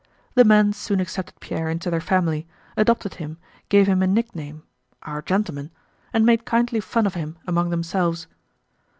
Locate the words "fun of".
6.79-7.13